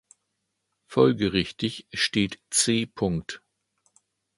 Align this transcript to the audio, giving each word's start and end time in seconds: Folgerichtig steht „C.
Folgerichtig 0.87 1.85
steht 1.93 2.39
„C. 2.49 2.89